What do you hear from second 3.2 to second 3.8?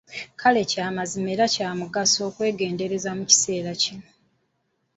kiseera